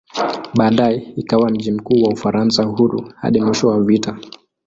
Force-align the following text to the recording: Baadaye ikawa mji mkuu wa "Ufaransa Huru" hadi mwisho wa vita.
Baadaye 0.55 1.13
ikawa 1.15 1.49
mji 1.49 1.71
mkuu 1.71 2.03
wa 2.03 2.13
"Ufaransa 2.13 2.63
Huru" 2.63 3.13
hadi 3.15 3.41
mwisho 3.41 3.67
wa 3.67 3.83
vita. 3.83 4.17